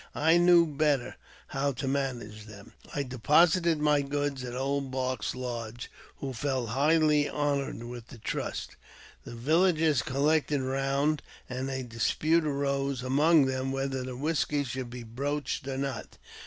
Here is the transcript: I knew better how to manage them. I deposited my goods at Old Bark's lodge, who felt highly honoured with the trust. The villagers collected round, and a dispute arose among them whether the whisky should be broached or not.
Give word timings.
I 0.15 0.37
knew 0.37 0.65
better 0.65 1.15
how 1.49 1.73
to 1.73 1.87
manage 1.87 2.45
them. 2.47 2.73
I 2.95 3.03
deposited 3.03 3.77
my 3.79 4.01
goods 4.01 4.43
at 4.43 4.55
Old 4.55 4.89
Bark's 4.89 5.35
lodge, 5.35 5.91
who 6.17 6.33
felt 6.33 6.69
highly 6.69 7.29
honoured 7.29 7.83
with 7.83 8.07
the 8.07 8.17
trust. 8.17 8.77
The 9.25 9.35
villagers 9.35 10.01
collected 10.01 10.61
round, 10.63 11.21
and 11.47 11.69
a 11.69 11.83
dispute 11.83 12.45
arose 12.45 13.03
among 13.03 13.45
them 13.45 13.71
whether 13.71 14.01
the 14.03 14.17
whisky 14.17 14.63
should 14.63 14.89
be 14.89 15.03
broached 15.03 15.67
or 15.67 15.77
not. 15.77 16.17